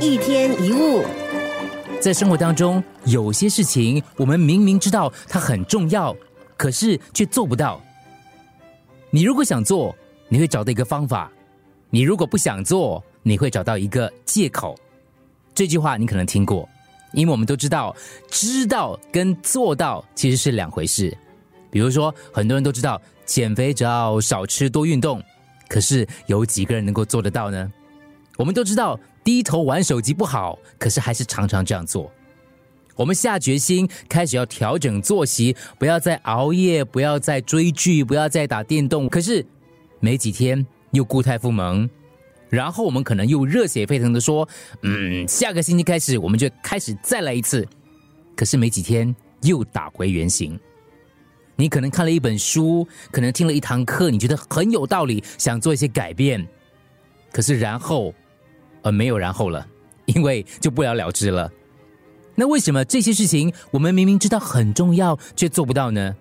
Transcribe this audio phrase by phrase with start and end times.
[0.00, 1.02] 一天一物，
[2.00, 6.14] 在生活当中，有些事情我们明明知道它很重要，
[6.56, 7.80] 可是却做不到。
[9.10, 9.94] 你如果想做，
[10.28, 11.28] 你会找到一个方法；
[11.90, 14.78] 你如果不想做，你会找到一个借口。
[15.52, 16.68] 这句话你可能听过，
[17.12, 17.94] 因为我们都知道，
[18.30, 21.16] 知道跟做到其实是两回事。
[21.70, 25.20] 比如说，很多人都知道减肥只要少吃多运动，
[25.68, 27.72] 可是有几个人能够做得到呢？
[28.36, 28.98] 我们都知道
[29.28, 32.10] 低头玩手机不好，可是还是常常这样做。
[32.96, 39.06] 我们下决心开始要调整作息，不要再熬夜，不要再追剧，不要再打电动。
[39.06, 39.44] 可是
[40.00, 41.86] 没几天又固态复萌，
[42.48, 44.48] 然后我们可能又热血沸腾的说
[44.80, 47.68] ：“嗯，下个星期开始我们就开始再来一次。”
[48.34, 50.58] 可是没几天又打回原形。
[51.54, 56.48] 你可能看了一本书，可能听了一堂课，你觉得很有道理，想做一些改变，
[57.30, 58.14] 可是然后。
[58.92, 59.66] 没有然后了，
[60.06, 61.50] 因为就不了了之了。
[62.34, 66.14] 那为什么这些事情我们明明知道很重要，却做不到呢？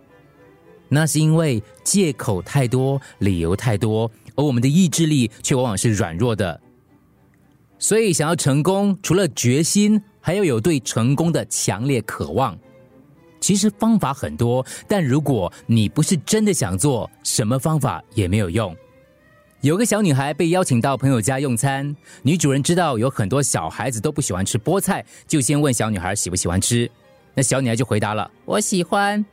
[0.89, 6.59] 那是因为借口太多，理由太多，而我们的意志力却往往是软弱的。
[7.77, 12.57] 所以，想要成功，除了决心，还要有对成功的强烈渴望。
[13.39, 18.75] 其实方法很多，但如果你不是真的想做，什么方法也没有用。
[19.61, 26.89] 有个小女孩被邀请到朋友家用餐，女主人知道有很多小孩子都不喜欢吃菠菜，就先问小女孩喜不喜欢吃。
[27.33, 29.25] 那小女孩就回答了：“我喜欢。”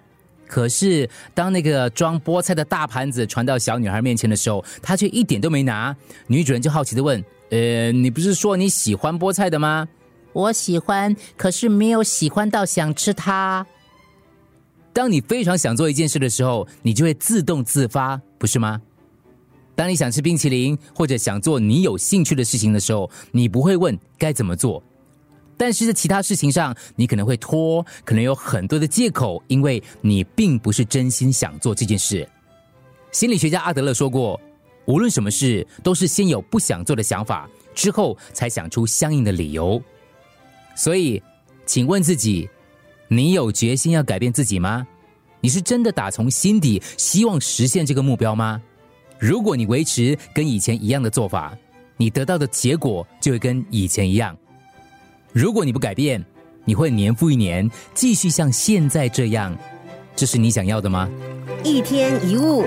[0.48, 5.94] 可是当那个装菠菜的大盘子传到小女孩面前的时候，她却一点都没拿。
[6.26, 9.86] 女主人就好奇的问：“呃，你不是说你喜欢菠菜的吗
[10.32, 13.66] ？”“我喜欢，可是没有喜欢到想吃它。”
[14.94, 18.80] 当你非常想做一件事的时候，你就会自动自发，不是吗？
[19.76, 24.80] 当你想吃冰淇淋，或者想做你有兴趣的事情的时候，你不会问该怎么做；
[25.56, 32.28] 但是在其他事情上，你可能会拖，可能有很多的借口，因为你并不是真心想做这件事。
[33.10, 34.40] 心理学家阿德勒说过，
[34.86, 39.82] 无论什么事，都是先有不想做的想法，之后才想出相应的理由。
[40.76, 41.22] 所以，
[41.66, 42.48] 请问自己：
[43.08, 44.86] 你有决心要改变自己吗？
[45.40, 48.62] 你是真的打从心底希望实现这个目标吗？
[49.18, 51.56] 如果你维持跟以前一样的做法，
[51.96, 54.36] 你得到的结果就会跟以前一样。
[55.32, 56.24] 如果你不改变，
[56.64, 59.56] 你会年复一年继续像现在这样。
[60.16, 61.08] 这是你想要的吗？
[61.64, 62.64] 一天一物。